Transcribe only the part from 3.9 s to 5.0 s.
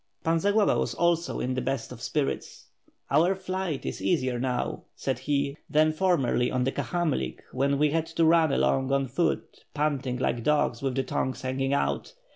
easier now,'